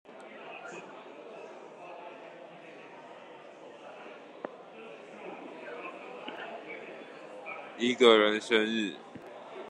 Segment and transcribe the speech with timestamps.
[7.77, 8.95] 一個人生日